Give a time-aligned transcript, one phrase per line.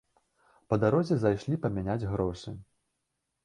[0.73, 2.59] Па дарозе зайшлі памяняць грошы.